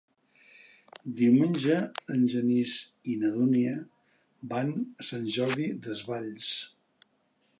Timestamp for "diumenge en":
1.19-2.23